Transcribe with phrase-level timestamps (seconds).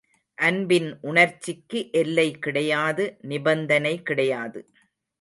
[0.37, 4.61] அன்பின் உணர்ச்சிக்கு எல்லை கிடையாது நிபந்தனை கிடையாது.